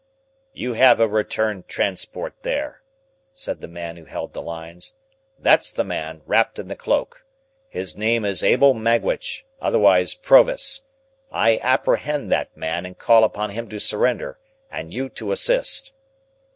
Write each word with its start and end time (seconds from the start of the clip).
"You 0.51 0.73
have 0.73 0.99
a 0.99 1.07
returned 1.07 1.67
Transport 1.67 2.33
there," 2.41 2.81
said 3.33 3.61
the 3.61 3.67
man 3.67 3.97
who 3.97 4.05
held 4.05 4.33
the 4.33 4.41
lines. 4.41 4.95
"That's 5.37 5.71
the 5.71 5.83
man, 5.83 6.23
wrapped 6.25 6.57
in 6.57 6.69
the 6.69 6.75
cloak. 6.75 7.23
His 7.69 7.95
name 7.95 8.25
is 8.25 8.41
Abel 8.43 8.73
Magwitch, 8.73 9.45
otherwise 9.59 10.15
Provis. 10.15 10.81
I 11.31 11.57
apprehend 11.61 12.31
that 12.31 12.57
man, 12.57 12.83
and 12.87 12.97
call 12.97 13.23
upon 13.23 13.51
him 13.51 13.69
to 13.69 13.79
surrender, 13.79 14.39
and 14.71 14.91
you 14.91 15.07
to 15.09 15.31
assist." 15.31 15.93